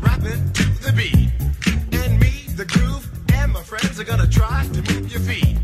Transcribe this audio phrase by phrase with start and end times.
[0.00, 1.30] Rapping to the beat,
[1.92, 5.56] and me, the groove, and my friends are gonna try to move your feet.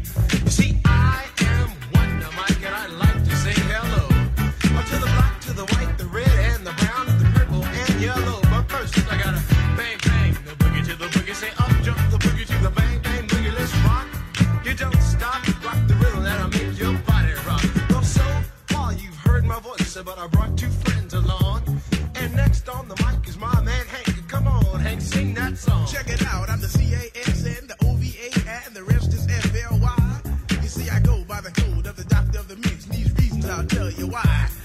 [33.99, 34.56] You why.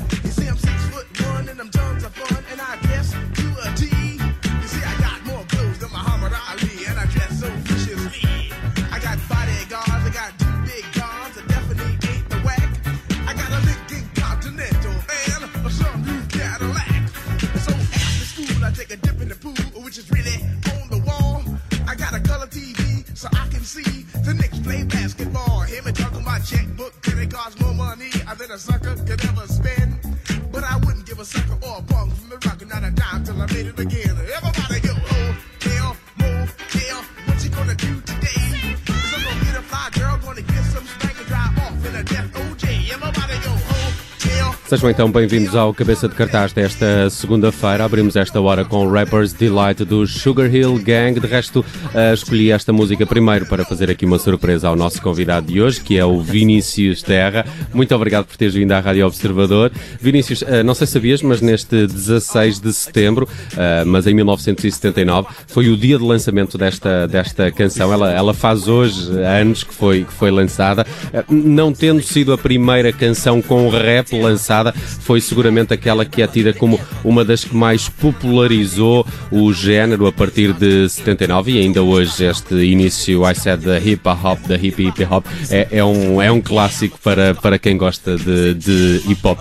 [44.71, 47.83] Sejam então bem-vindos ao Cabeça de Cartaz desta segunda-feira.
[47.83, 51.19] Abrimos esta hora com Rappers Delight do Sugar Hill Gang.
[51.19, 55.47] De resto, eh, escolhi esta música primeiro para fazer aqui uma surpresa ao nosso convidado
[55.47, 57.45] de hoje, que é o Vinícius Terra.
[57.73, 59.73] Muito obrigado por teres vindo à Rádio Observador.
[59.99, 65.27] Vinícius, eh, não sei se sabias, mas neste 16 de setembro, eh, mas em 1979,
[65.47, 67.91] foi o dia de lançamento desta, desta canção.
[67.91, 70.87] Ela, ela faz hoje anos que foi, que foi lançada.
[71.29, 76.53] Não tendo sido a primeira canção com rap lançada, foi seguramente aquela que é tida
[76.53, 82.25] como uma das que mais popularizou o género a partir de 79 e ainda hoje
[82.25, 86.31] este início, I said, da hip hop, da hip hip hop, é, é, um, é
[86.31, 89.39] um clássico para, para quem gosta de, de hip hop.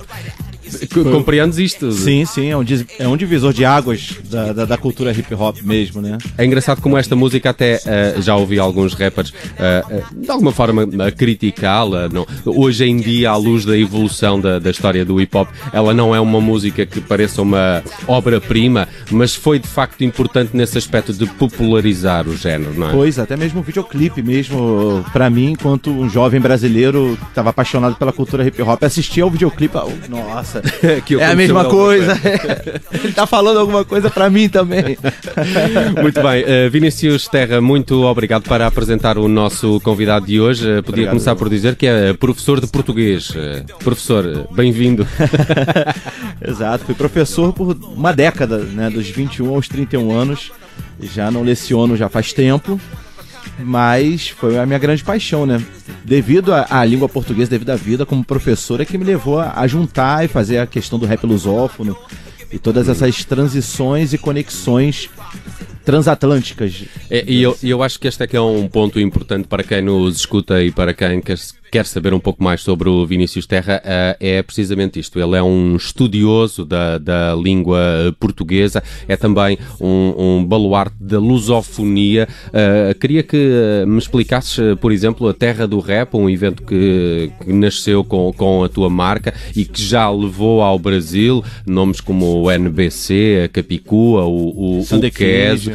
[1.13, 1.91] Compreendes isto?
[1.93, 2.65] Sim, sim, é um,
[2.99, 6.19] é um divisor de águas da, da, da cultura hip hop mesmo, né?
[6.37, 9.85] É engraçado como esta música até eh, já ouvi alguns rappers eh,
[10.17, 12.09] de alguma forma a criticá-la.
[12.09, 15.93] não- Hoje em dia, à luz da evolução da, da história do hip hop, ela
[15.95, 21.13] não é uma música que pareça uma obra-prima, mas foi de facto importante nesse aspecto
[21.13, 22.93] de popularizar o género, não é?
[22.93, 27.95] Pois, até mesmo o videoclipe mesmo, pra mim, enquanto um jovem brasileiro que tava apaixonado
[27.97, 29.77] pela cultura hip hop, assistia ao videoclipe,
[30.09, 30.60] nossa,
[31.05, 32.19] Que é a mesma coisa.
[32.93, 34.97] Ele tá falando alguma coisa pra mim também.
[36.01, 40.63] Muito bem, eh, Vinícius Terra, muito obrigado para apresentar o nosso convidado de hoje.
[40.69, 41.11] Eh, podia Obrigado.
[41.11, 43.33] começar por dizer que é professor de português.
[43.35, 45.07] Eh, Professor, eh, bem-vindo.
[46.47, 50.51] Exato, fui professor por uma década, né, dos 21 aos 31 anos.
[51.03, 52.79] Já não leciono já faz tempo,
[53.65, 55.63] mas foi a minha grande paixão, né?
[56.05, 59.67] Devido à, língua portuguesa, devido à vida como professor, é que me levou a, a
[59.67, 61.97] juntar e fazer a questão do rap lusófono
[62.53, 65.09] e todas essas transições e conexões
[65.85, 66.85] transatlânticas.
[67.09, 69.83] É, e eu, e eu acho que este é é um ponto importante para quem
[69.83, 71.39] nos escuta e para quem quer,
[71.71, 75.21] quer saber um pouco mais sobre o Vinícius Terra, eh, é precisamente isto.
[75.21, 77.81] Ele é um estudioso da, da língua
[78.19, 82.29] portuguesa, é também um, um baluarte da lusofonia.
[82.53, 87.31] Eh, queria que eh, me explicasses, por exemplo, a Terra do Rap, um evento que,
[87.41, 92.43] que nasceu com, com a tua marca e que já levou ao Brasil nomes como
[92.43, 95.71] o NBC, a Capicua, o, o, o Queso.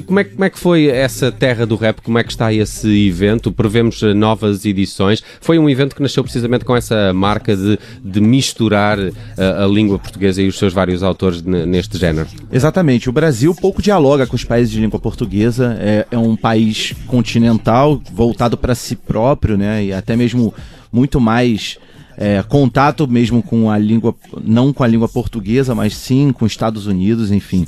[0.00, 2.00] Como é, como é que foi essa terra do rap?
[2.00, 3.52] Como é que está esse evento?
[3.52, 5.22] Prevemos eh, novas edições.
[5.40, 9.98] Foi um evento que nasceu precisamente com essa marca de, de misturar eh, a, língua
[9.98, 12.28] portuguesa e os seus vários autores ne- neste género.
[12.50, 13.08] Exatamente.
[13.08, 15.76] O Brasil pouco dialoga com os países de língua portuguesa.
[15.78, 19.84] É, é um país continental, voltado para si próprio, né?
[19.84, 20.54] E até mesmo
[20.90, 21.78] muito mais
[22.16, 24.14] é, contato mesmo com a língua,
[24.44, 27.66] não com a língua portuguesa, mas sim com os Estados Unidos, enfim.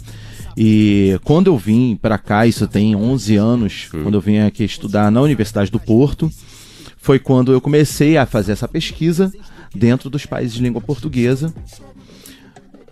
[0.56, 5.10] E quando eu vim para cá, isso tem 11 anos, quando eu vim aqui estudar
[5.10, 6.30] na Universidade do Porto,
[6.96, 9.32] foi quando eu comecei a fazer essa pesquisa
[9.74, 11.52] dentro dos países de língua portuguesa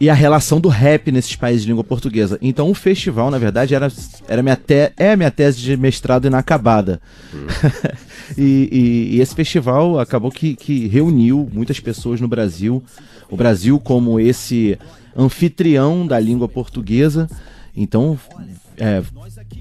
[0.01, 2.37] e a relação do rap nesses países de língua portuguesa.
[2.43, 3.91] Então o festival, na verdade, era,
[4.27, 7.01] era minha te, é a minha tese de mestrado inacabada.
[8.37, 8.69] e,
[9.13, 12.83] e- e esse festival acabou que, que reuniu muitas pessoas no Brasil.
[13.31, 14.77] O Brasil como esse
[15.17, 17.29] anfitrião da língua portuguesa.
[17.75, 18.19] Então,
[18.77, 19.03] é,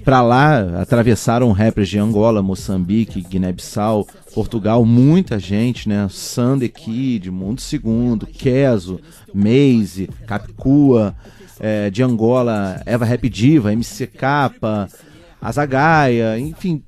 [0.04, 6.06] para lá atravessaram rappers de Angola, Moçambique, Guiné-Bissau, Portugal, muita gente, né?
[6.10, 9.00] Sunday Kid, Mundo Segundo, Keso,
[9.32, 11.14] Maze, Capicua,
[11.58, 14.22] é, de Angola, Eva Rap Diva, MCK,
[15.40, 16.80] Azagaia, enfim,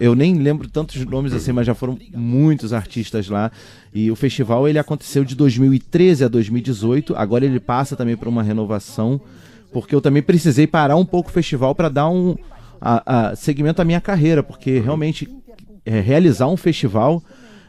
[0.00, 3.52] eu nem lembro tantos nomes assim, mas já foram muitos artistas lá.
[3.92, 8.42] E o festival ele aconteceu de 2013 a 2018, agora ele passa também para uma
[8.42, 9.20] renovação,
[9.72, 12.36] porque eu também precisei parar um pouco o festival para dar um
[12.80, 15.28] a, a, segmento à minha carreira, porque realmente
[15.84, 17.22] é, realizar um festival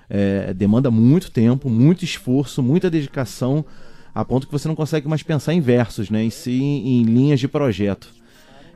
[0.10, 3.66] é, demanda muito tempo, muito esforço, muita dedicação,
[4.14, 8.23] a ponto que você não consegue mais pensar em versos, né, em linhas de projeto.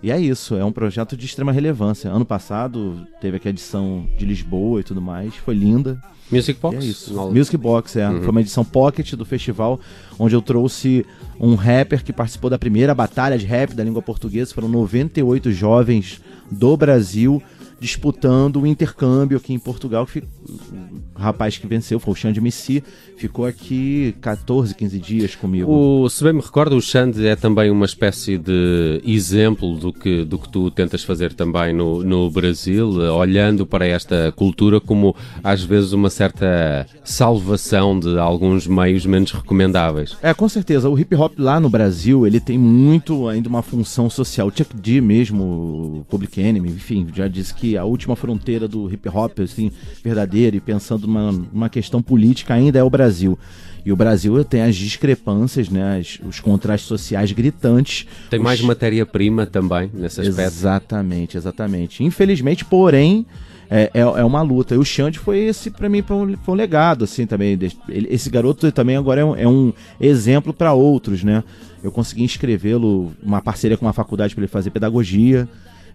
[0.01, 2.09] E é isso, é um projeto de extrema relevância.
[2.09, 5.99] Ano passado teve aqui a edição de Lisboa e tudo mais, foi linda.
[6.31, 6.75] Music Box?
[6.75, 7.31] E é isso.
[7.31, 8.07] Music Box, é.
[8.07, 8.19] Uhum.
[8.19, 9.79] Foi uma edição pocket do festival,
[10.19, 11.05] onde eu trouxe
[11.39, 14.53] um rapper que participou da primeira batalha de rap da língua portuguesa.
[14.53, 16.21] Foram 98 jovens
[16.51, 17.41] do Brasil
[17.79, 20.05] disputando o intercâmbio aqui em Portugal.
[20.05, 22.83] Que o rapaz que venceu foi o Xande MC,
[23.17, 25.71] ficou aqui 14, 15 dias comigo.
[25.71, 30.23] O, se bem me recordo, o Xande é também uma espécie de exemplo do que,
[30.23, 35.63] do que tu tentas fazer também no, no Brasil, olhando para esta cultura como às
[35.63, 40.17] vezes uma certa salvação de alguns meios menos recomendáveis.
[40.21, 40.89] É, com certeza.
[40.89, 44.51] O hip hop lá no Brasil, ele tem muito ainda uma função social.
[44.55, 49.39] Chuck D mesmo, Public Enemy, enfim, já disse que a última fronteira do hip hop,
[49.39, 49.71] assim,
[50.03, 53.37] verdadeira e pensando numa, numa questão política ainda é o Brasil.
[53.85, 58.05] E o Brasil tem as discrepâncias, né, as, os contrastes sociais gritantes.
[58.29, 58.43] Tem os...
[58.43, 60.41] mais matéria-prima também nesse aspecto.
[60.41, 62.03] Exatamente, exatamente.
[62.03, 63.25] Infelizmente, porém,
[63.69, 64.75] é, é, é, uma luta.
[64.75, 67.53] E o Xande foi esse, para mim, foi um, foi um, legado, assim, também.
[67.53, 71.43] Ele, esse garoto também agora é um, é um exemplo para outros, né?
[71.83, 75.47] Eu consegui inscrevê-lo, uma parceria com uma faculdade para ele fazer pedagogia.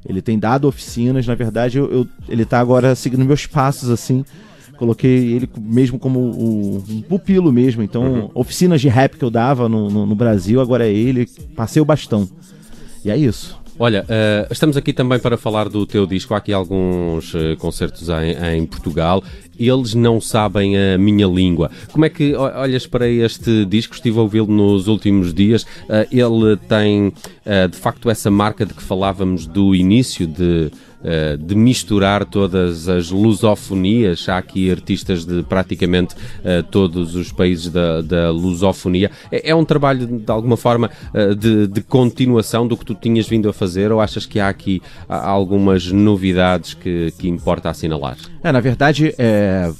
[0.06, 4.24] Ele tem dado oficinas, na verdade, eu, eu ele está agora seguindo meus passos, assim.
[4.76, 7.82] Coloquei ele mesmo como o, um pupilo mesmo.
[7.82, 8.30] Então, uhum.
[8.34, 11.26] oficinas de rap que eu dava no, no, no Brasil, agora é ele.
[11.54, 12.28] Passei o bastão.
[13.04, 13.61] E é isso.
[13.78, 16.34] Olha, uh, estamos aqui também para falar do teu disco.
[16.34, 19.24] Há aqui alguns uh, concertos em, em, Portugal.
[19.58, 21.70] Eles não sabem a minha língua.
[21.90, 23.94] Como é que olhas para este disco?
[23.94, 25.62] Estive a ouvi-lo nos últimos dias.
[25.62, 27.12] Uh, ele tem,
[27.70, 30.70] de facto, essa marca de que falávamos do início de
[31.04, 34.28] eh, de misturar todas as lusofonias.
[34.28, 39.10] Há aqui artistas de praticamente uh, todos os países da, da lusofonia.
[39.30, 43.26] É, é, um trabalho, de alguma forma, uh, de, de, continuação do que tu tinhas
[43.26, 48.16] vindo a fazer ou achas que há aqui algumas novidades que, que importa assinalar?
[48.42, 49.70] É, na verdade, é...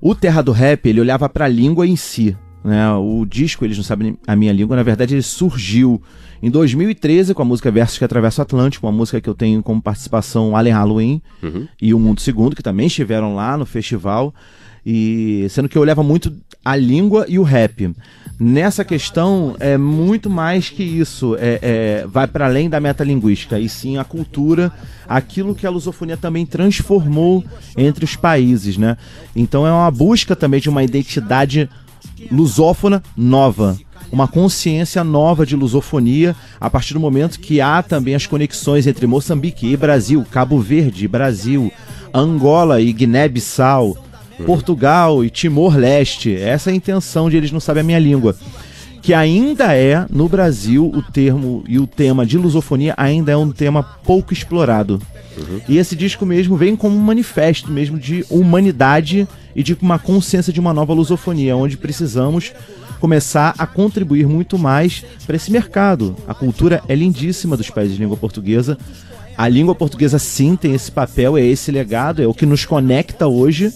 [0.00, 2.34] o Terra do Rap ele olhava para a língua em si.
[2.64, 2.92] Né?
[2.94, 6.00] O disco, eles não sabem a minha língua, na verdade, ele surgiu
[6.42, 9.62] em 2013, com a música Versos que Atravessa o Atlântico, uma música que eu tenho
[9.62, 11.68] como participação Allen Halloween uhum.
[11.80, 14.34] e o Mundo Segundo, que também estiveram lá no festival.
[14.84, 16.32] E sendo que eu levo muito
[16.64, 17.94] a língua e o rap.
[18.38, 23.68] Nessa questão é muito mais que isso, é, é vai para além da metalinguística, e
[23.68, 24.72] sim a cultura,
[25.06, 27.44] aquilo que a lusofonia também transformou
[27.76, 28.96] entre os países, né?
[29.36, 31.70] Então é uma busca também de uma identidade
[32.30, 33.76] lusófona nova
[34.12, 39.06] uma consciência nova de lusofonia a partir do momento que há também as conexões entre
[39.06, 41.72] Moçambique e Brasil, Cabo Verde e Brasil,
[42.12, 43.96] Angola e Guiné-Bissau,
[44.44, 46.36] Portugal e Timor-Leste.
[46.36, 48.36] Essa é a intenção de eles não sabem a minha língua.
[49.02, 53.50] Que ainda é, no Brasil, o termo e o tema de lusofonia ainda é um
[53.50, 55.02] tema pouco explorado.
[55.36, 55.60] Uhum.
[55.68, 60.52] E esse disco mesmo vem como um manifesto mesmo de humanidade e de uma consciência
[60.52, 62.52] de uma nova lusofonia, onde precisamos
[63.00, 66.16] começar a contribuir muito mais para esse mercado.
[66.28, 68.78] A cultura é lindíssima dos países de língua portuguesa.
[69.36, 73.26] A língua portuguesa sim tem esse papel, é esse legado, é o que nos conecta
[73.26, 73.72] hoje.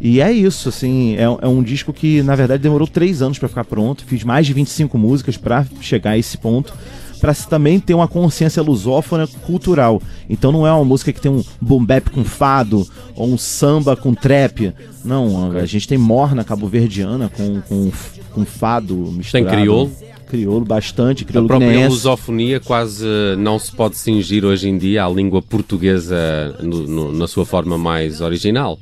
[0.00, 3.48] E é isso, assim, é, é um disco que na verdade demorou três anos para
[3.48, 4.04] ficar pronto.
[4.04, 6.72] Fiz mais de 25 músicas para chegar a esse ponto
[7.18, 10.00] para também ter uma consciência lusófona cultural.
[10.28, 13.96] Então não é uma música que tem um boom bap com fado ou um samba
[13.96, 14.72] com trap.
[15.04, 17.90] Não, a gente tem morna cabo-verdiana com, com,
[18.32, 19.32] com fado misturado.
[19.32, 19.92] Tem crioulo?
[20.28, 23.06] crioulo bastante, crioulo A própria lusofonia quase
[23.38, 27.78] não se pode cingir hoje em dia à língua portuguesa no, no, na sua forma
[27.78, 28.78] mais original.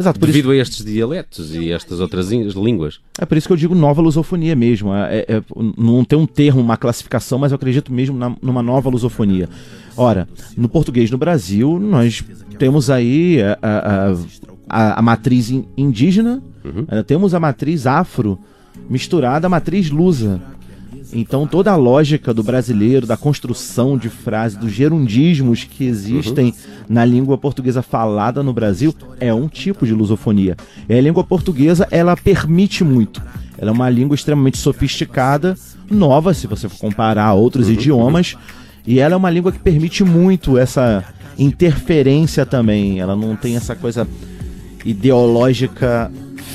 [0.00, 0.58] Exato, devido isso...
[0.58, 3.00] a estes dialetos e estas outras línguas.
[3.18, 4.94] É por isso que eu digo nova lusofonia mesmo.
[4.94, 5.42] É, é, é,
[5.76, 9.48] não tem um termo, uma classificação, mas eu acredito mesmo na, numa nova lusofonia.
[9.96, 10.26] Ora,
[10.56, 12.24] no português no Brasil, nós
[12.58, 14.14] temos aí a, a,
[14.68, 16.86] a, a matriz indígena, uhum.
[17.06, 18.38] Temos a matriz afro
[18.88, 20.40] misturada à matriz lusa.
[21.12, 26.84] Então toda a lógica do brasileiro, da construção de frases, dos gerundismos que existem uhum.
[26.88, 30.56] na língua portuguesa falada no Brasil é um tipo de lusofonia.
[30.88, 33.20] E a língua portuguesa ela permite muito.
[33.58, 35.56] Ela é uma língua extremamente sofisticada,
[35.90, 37.72] nova se você for comparar a outros uhum.
[37.74, 38.36] idiomas,
[38.86, 41.04] e ela é uma língua que permite muito essa
[41.38, 43.00] interferência também.
[43.00, 44.06] Ela não tem essa coisa
[44.84, 46.10] ideológica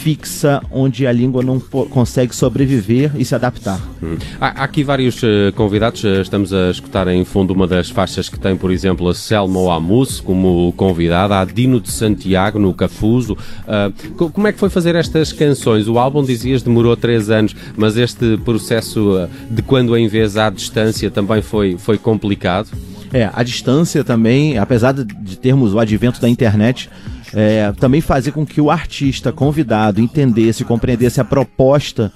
[0.05, 3.81] fixa onde a língua não consegue sobreviver e se adaptar.
[4.03, 4.17] Hum.
[4.39, 8.37] Há, aqui vários uh, convidados, uh, estamos a escutar em fundo uma das faixas que
[8.37, 13.35] tem, por exemplo, a Selma Amus como convidada, a Dino de Santiago no Cafuso.
[13.65, 15.87] Uh, como é que foi fazer estas canções?
[15.87, 21.09] O álbum, dizias, demorou três anos, mas este processo de quando em vez à distância
[21.09, 22.69] também foi, foi complicado?
[23.11, 26.91] É, a distância também, apesar de termos o advento da internet,
[27.35, 32.11] é, também fazer com que o artista convidado entendesse, compreendesse a proposta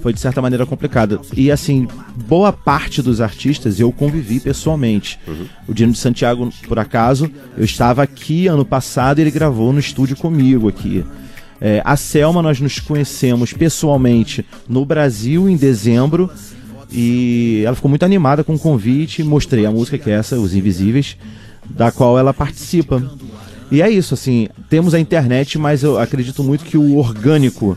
[0.00, 1.18] foi de certa maneira complicada.
[1.34, 1.88] E assim,
[2.28, 5.18] boa parte dos artistas eu convivi pessoalmente.
[5.26, 5.46] Uhum.
[5.66, 9.80] O Dino de Santiago, por acaso, eu estava aqui ano passado e ele gravou no
[9.80, 11.04] estúdio comigo aqui.
[11.60, 16.30] É, a Selma, nós nos conhecemos pessoalmente no Brasil em dezembro
[16.90, 19.24] e ela ficou muito animada com o convite.
[19.24, 21.16] Mostrei a música que é essa, Os Invisíveis,
[21.68, 23.02] da qual ela participa.
[23.70, 27.76] E é isso, assim, temos a internet, mas eu acredito muito que o orgânico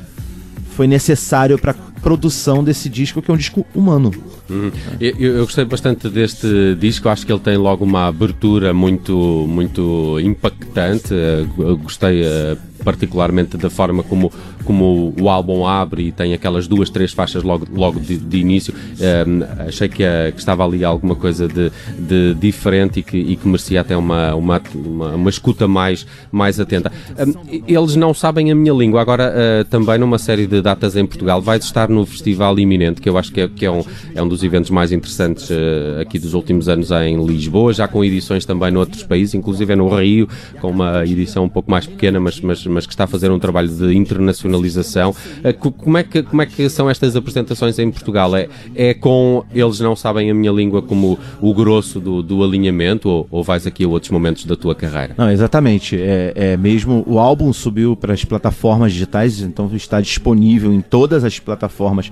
[0.71, 4.11] foi necessário para produção desse disco, que é um disco humano.
[4.51, 4.69] Hum.
[4.99, 10.19] Eu, eu, gostei bastante deste disco, acho que ele tem logo uma abertura muito, muito
[10.19, 11.13] impactante.
[11.57, 14.31] Eu gostei eh, particularmente da forma como,
[14.65, 18.73] como o álbum abre e tem aquelas duas, três faixas logo, logo de, de início.
[18.99, 23.47] Um, achei que, que, estava ali alguma coisa de, de diferente e que, e que,
[23.47, 26.91] merecia até uma, uma, uma, uma escuta mais, mais atenta.
[27.17, 29.01] Um, eles não sabem a minha língua.
[29.01, 33.09] Agora, uh, também numa série de datas em Portugal, vai estar no Festival Iminente, que
[33.09, 36.17] eu acho que é, que é, um, é um dos eventos mais interessantes uh, aqui
[36.17, 40.27] dos últimos anos em Lisboa, já com edições também noutros países, inclusive é no Rio,
[40.59, 43.39] com uma edição um pouco mais pequena, mas, mas mas que está a fazer um
[43.39, 45.13] trabalho de internacionalização.
[45.43, 48.35] Eh, como é que, como é que são estas apresentações em Portugal?
[48.35, 53.09] É, é com eles não sabem a minha língua como o grosso do, do alinhamento
[53.09, 55.13] ou, ou vais aqui a outros momentos da tua carreira?
[55.17, 55.95] Não, exatamente.
[55.99, 61.23] É, é mesmo o álbum subiu para as plataformas digitais, então está disponível em todas
[61.23, 62.11] as plataformas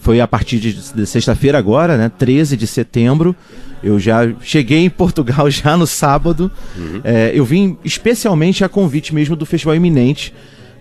[0.00, 2.10] foi a partir de, sexta-feira agora, né?
[2.18, 3.34] 13 de setembro.
[3.82, 6.50] Eu já cheguei em Portugal já no sábado.
[6.76, 7.00] Uhum.
[7.04, 10.34] É, eu vim especialmente a convite mesmo do Festival Iminente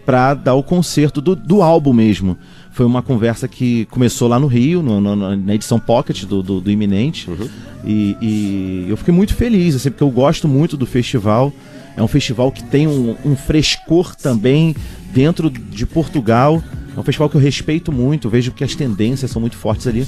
[0.06, 2.38] para dar o concerto do, do álbum mesmo.
[2.72, 6.62] Foi uma conversa que começou lá no Rio, no, no, na edição Pocket do, do,
[6.62, 7.30] do Iminente.
[7.30, 7.50] Uhum.
[7.84, 11.52] E, e, eu fiquei muito feliz, assim, porque eu gosto muito do festival.
[11.98, 14.76] É um festival que tem um, um frescor também
[15.12, 16.64] dentro de Portugal.
[16.98, 20.08] É um festival que eu respeito muito, vejo que as tendências são muito fortes ali.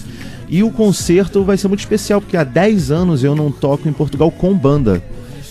[0.50, 3.94] E o concerto vai ser muito especial, porque há 10 anos eu não toco em
[3.94, 5.00] Portugal com banda.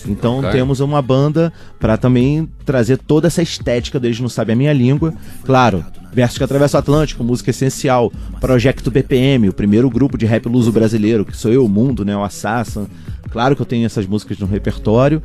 [0.05, 0.51] Então okay.
[0.51, 5.13] temos uma banda para também trazer toda essa estética deles não sabem a minha língua.
[5.45, 8.11] Claro, Versos que Atravessa o Atlântico, música essencial.
[8.41, 12.17] Projeto BPM, o primeiro grupo de rap luso brasileiro, que sou eu, o Mundo, né,
[12.17, 12.85] o Assassin.
[13.31, 15.21] Claro que eu tenho essas músicas no repertório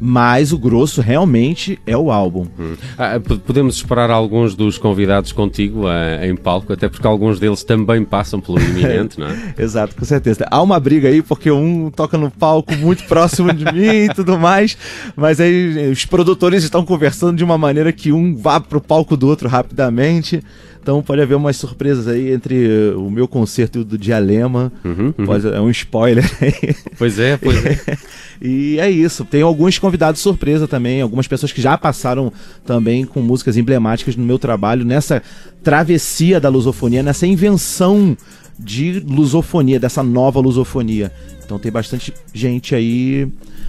[0.00, 2.46] mas o grosso realmente é o álbum.
[2.58, 2.74] Hum.
[2.98, 8.04] Ah, podemos esperar alguns dos convidados contigo ah, em palco, até porque alguns deles também
[8.04, 9.54] passam pelo iminente, não é?
[9.58, 10.46] Exato, com certeza.
[10.50, 14.38] Há uma briga aí, porque um toca no palco muito próximo de mim e tudo
[14.38, 14.76] mais,
[15.14, 19.26] mas aí os produtores estão conversando de uma maneira que um vá pro palco do
[19.26, 20.42] outro rapidamente.
[20.86, 24.72] Então pode haver umas surpresas aí entre o meu concerto e o do Dialema.
[24.84, 25.26] Uhum, uhum.
[25.26, 26.76] Pode, é um spoiler aí.
[26.96, 27.98] Pois é, pois é.
[28.40, 29.24] e é isso.
[29.24, 32.32] Tem alguns convidados surpresa também, algumas pessoas que já passaram
[32.64, 35.20] também com músicas emblemáticas no meu trabalho, nessa
[35.60, 38.16] travessia da lusofonia, nessa invenção
[38.56, 41.10] de lusofonia, dessa nova lusofonia.
[41.44, 43.26] Então tem bastante gente aí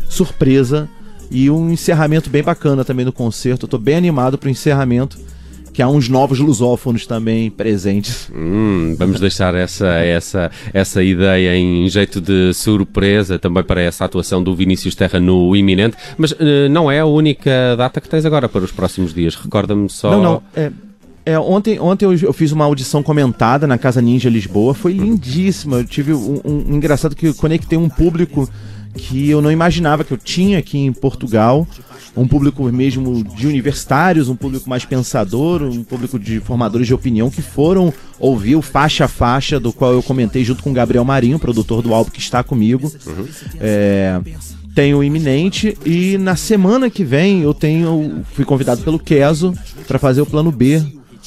[0.08, 0.88] surpresa
[1.32, 3.66] e um encerramento bem bacana também no concerto.
[3.66, 5.18] Eu tô bem animado pro encerramento
[5.78, 8.32] que há uns novos lusófonos também presentes.
[8.36, 14.42] Hum, vamos deixar essa, essa, essa ideia em jeito de surpresa também para essa atuação
[14.42, 18.50] do Vinícius Terra no iminente, mas uh, não é a única data que tens agora
[18.50, 19.36] para os próximos dias.
[19.36, 20.10] Recorda-me só.
[20.10, 20.44] Não, não.
[20.56, 20.72] É...
[21.24, 25.76] É, ontem ontem eu, eu, fiz uma audição comentada na Casa Ninja Lisboa, foi lindíssima.
[25.76, 28.50] Eu tive um, um, um engraçado que eu conectei um público
[28.98, 31.66] que eu não imaginava que eu tinha aqui em Portugal
[32.16, 37.30] um público mesmo de universitários, um público mais pensador, um público de formadores de opinião
[37.30, 41.06] que foram ouvir o faixa a faixa, do qual eu comentei junto com o Gabriel
[41.06, 42.92] Marinho, produtor do álbum que está comigo.
[43.06, 43.28] Uhum.
[43.60, 44.20] É,
[44.74, 49.54] tenho o iminente e na semana que vem eu tenho fui convidado pelo Keso
[49.88, 50.84] para fazer o plano B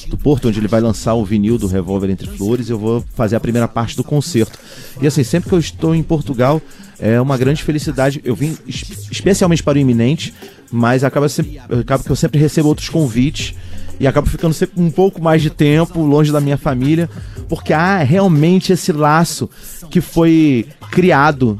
[0.09, 2.69] do Porto, onde ele vai lançar o vinil do Revólver Entre Flores.
[2.69, 4.57] Eu vou fazer a primeira parte do concerto.
[5.01, 6.61] E assim, sempre que eu estou em Portugal,
[6.99, 8.21] é uma grande felicidade.
[8.23, 10.33] Eu vim especialmente para o Iminente,
[10.71, 13.55] mas acaba, sempre, acaba que eu sempre recebo outros convites
[13.99, 17.09] e acabo ficando sempre um pouco mais de tempo longe da minha família,
[17.47, 19.49] porque há realmente esse laço
[19.89, 21.59] que foi criado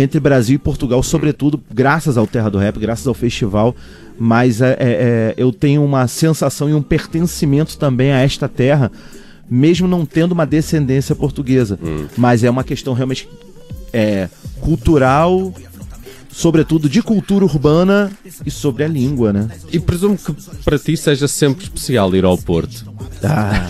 [0.00, 3.74] entre Brasil e Portugal, sobretudo graças ao Terra do Rap, graças ao festival.
[4.16, 8.90] Mas é, é, é, eu tenho uma sensação e um pertencimento também a esta terra,
[9.50, 11.78] mesmo não tendo uma descendência portuguesa.
[11.82, 12.06] Hum.
[12.16, 13.28] Mas é uma questão realmente
[13.92, 14.28] é,
[14.60, 15.52] cultural,
[16.38, 18.12] sobretudo de cultura urbana
[18.46, 19.48] e sobre a língua, né?
[19.72, 20.32] E presumo que
[20.64, 22.94] para ti seja sempre especial ir ao Porto.
[23.24, 23.68] Ah,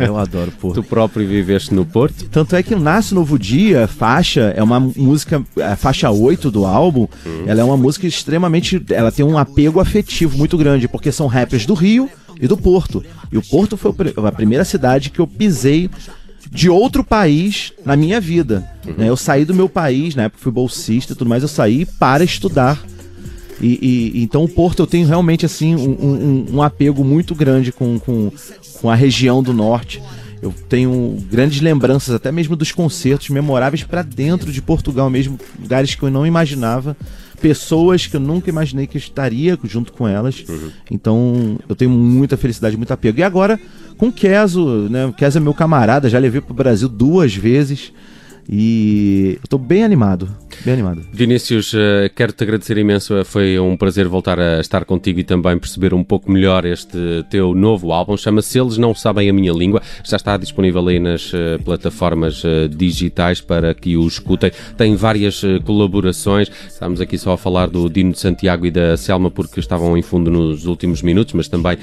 [0.00, 0.76] eu adoro Porto.
[0.76, 2.26] tu próprio viveste no Porto?
[2.30, 7.06] Tanto é que Nasce Novo Dia, faixa, é uma música, a faixa 8 do álbum,
[7.26, 7.44] hum.
[7.46, 11.66] ela é uma música extremamente, ela tem um apego afetivo muito grande, porque são rappers
[11.66, 12.08] do Rio
[12.40, 13.04] e do Porto.
[13.30, 13.92] E o Porto foi
[14.24, 15.90] a primeira cidade que eu pisei
[16.50, 18.68] de outro país na minha vida.
[18.86, 18.94] Uhum.
[18.96, 19.08] Né?
[19.08, 22.24] Eu saí do meu país, na época fui bolsista e tudo mais, eu saí para
[22.24, 22.82] estudar.
[23.60, 27.72] E, e então o Porto eu tenho realmente assim um, um, um apego muito grande
[27.72, 28.30] com, com,
[28.80, 30.02] com a região do norte.
[30.40, 35.96] Eu tenho grandes lembranças, até mesmo dos concertos memoráveis para dentro de Portugal mesmo, lugares
[35.96, 36.96] que eu não imaginava,
[37.40, 40.44] pessoas que eu nunca imaginei que eu estaria junto com elas.
[40.48, 40.70] Uhum.
[40.90, 43.18] Então eu tenho muita felicidade, muito apego.
[43.18, 43.58] E agora
[43.98, 45.04] com o Keso, né?
[45.04, 47.92] O Keso é meu camarada, já levei para o Brasil duas vezes.
[48.50, 50.26] E tô bem animado,
[50.64, 51.02] bem animado.
[51.12, 53.14] Vinícius, eh, quero-te agradecer imenso.
[53.14, 56.96] Eh, foi um prazer voltar a estar contigo e também perceber um pouco melhor este
[57.28, 58.16] teu novo álbum.
[58.16, 59.82] Chama-se Eles Não Sabem a Minha Língua.
[60.02, 62.42] Já está disponível aí nas eh, plataformas
[62.74, 64.50] digitais para que o escutem.
[64.78, 66.50] Tem várias colaborações.
[66.66, 70.02] Estamos aqui só a falar do Dino de Santiago e da Selma porque estavam em
[70.02, 71.76] fundo nos últimos minutos, mas também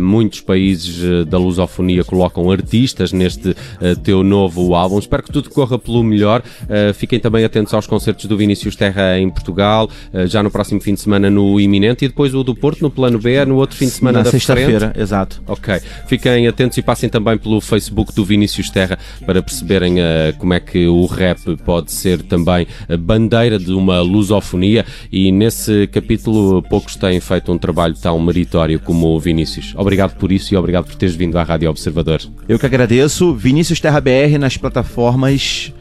[0.00, 3.54] muitos países da lusofonia colocam artistas neste
[4.02, 4.98] teu novo álbum.
[4.98, 6.42] Espero que tudo corra pelo melhor.
[6.62, 10.80] Uh, fiquem também atentos aos concertos do Vinícius Terra em Portugal, uh, já no próximo
[10.80, 13.76] fim de semana no Iminente e depois o do Porto no plano B, no outro
[13.76, 15.42] fim de semana Na da sexta-feira, exato.
[15.46, 15.80] Ok.
[16.06, 20.60] Fiquem atentos e passem também pelo Facebook do Vinícius Terra para perceberem uh, como é
[20.60, 26.96] que o rap pode ser também a bandeira de uma lusofonia e nesse capítulo poucos
[26.96, 29.74] têm feito um trabalho tão meritório como o Vinícius.
[29.76, 32.20] Obrigado por isso e obrigado por teres vindo à Rádio Observador.
[32.48, 33.34] Eu que agradeço.
[33.34, 35.72] Vinícius Terra BR nas plataformas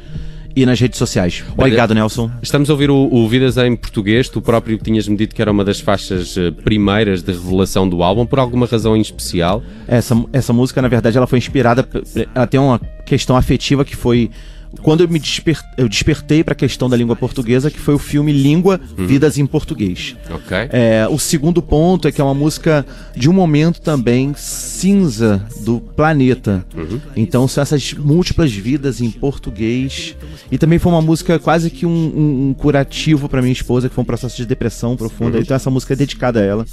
[0.58, 1.43] e nas redes sociais.
[1.56, 2.32] Obrigado, Olha, Nelson.
[2.41, 4.28] Estamos a ouvir o, o Vidas em português.
[4.28, 8.26] Tu próprio tinhas-me dito que era uma das faixas eh, primeiras de revelação do álbum,
[8.26, 9.62] por alguma razão em especial?
[9.88, 11.88] Essa, essa música, na verdade, ela foi inspirada.
[12.34, 14.32] Ela tem uma questão afetiva que foi
[14.82, 18.00] quando eu me desper, eu despertei para a questão da língua portuguesa, que foi o
[18.00, 19.08] filme Língua, uhum.
[19.08, 20.16] Vidas em Português.
[20.30, 20.70] Okay.
[20.72, 22.86] É, o segundo ponto é que é uma música
[23.16, 26.66] de um momento também cinza do planeta.
[26.76, 27.00] Uhum.
[27.16, 30.16] Então são essas múltiplas vidas em português.
[30.52, 33.96] E também foi uma música quase que um, um, um curativo para minha esposa, que
[33.96, 35.38] foi um processo de depressão profunda.
[35.38, 35.44] Uhum.
[35.44, 36.66] Então essa música é dedicada a ela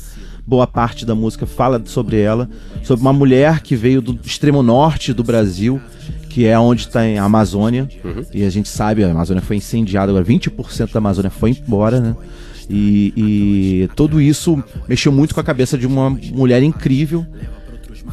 [0.47, 2.49] boa parte da música fala sobre ela,
[2.83, 5.81] sobre uma mulher que veio do extremo norte do Brasil
[6.35, 7.89] que é onde está a Amazônia.
[8.05, 8.25] Uhum.
[8.35, 12.17] E a gente sabe, a Amazônia foi incendiada, agora 20% da Amazônia foi embora, né?
[12.69, 17.25] E, e, tudo isso mexeu muito com a cabeça de uma mulher incrível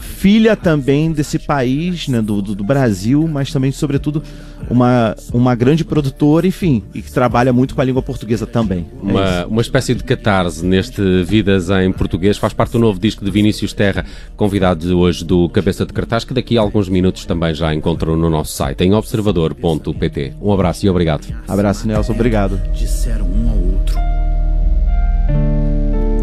[0.02, 4.22] filha também desse país, né, do, do, do, Brasil, mas também, sobretudo,
[4.70, 8.86] uma, uma grande produtora, enfim, e que trabalha muito com a língua portuguesa também.
[9.02, 13.00] É uma, é uma espécie de catarse neste Vidas em Português, faz parte do novo
[13.00, 17.26] disco de Vinícius Terra, convidado hoje do Cabeça de Cartaz, que daqui a alguns minutos
[17.26, 20.34] também já encontram no nosso site, em observador.pt.
[20.42, 21.28] Um abraço e obrigado.
[21.48, 22.60] Abraço, Nelson, obrigado.
[22.74, 23.98] Disseram um ao outro.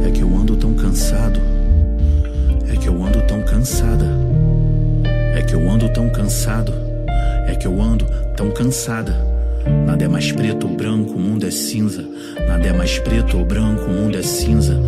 [0.07, 1.28] É que eu ando tão cansado
[6.29, 6.75] cansado.
[7.47, 8.05] É que eu ando
[8.37, 9.17] tão cansada.
[9.87, 12.07] Nada é mais preto ou branco, o mundo é cinza.
[12.47, 14.79] Nada é mais preto ou branco, o mundo é cinza.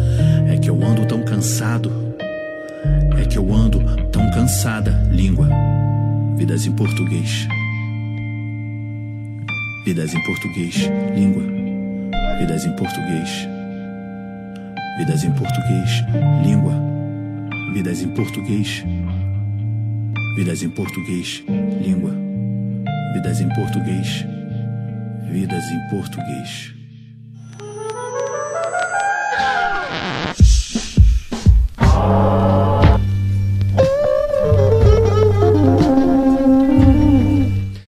[0.53, 1.91] É que eu ando tão cansado.
[3.19, 3.81] É que eu ando
[4.13, 4.91] tão cansada.
[5.11, 5.49] Língua.
[6.37, 7.49] Vidas em português.
[9.87, 10.91] Vidas em português.
[11.15, 11.43] Língua.
[12.39, 13.49] Vidas em português.
[14.99, 16.05] Vidas em português.
[16.45, 16.75] Língua.
[17.73, 18.85] Vidas em português.
[20.41, 21.45] Vidas em português.
[21.85, 22.17] Língua.
[23.13, 24.25] Vidas em português.
[25.31, 26.80] Vidas em português.